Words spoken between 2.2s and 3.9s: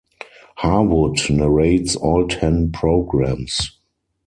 ten programmes.